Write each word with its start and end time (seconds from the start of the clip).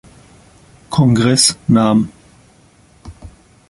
Kongress 0.93 1.45
nahm. 1.73 1.99